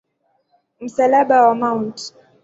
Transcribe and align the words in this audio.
Msalaba 0.79 1.47
wa 1.47 1.55
Mt. 1.75 2.13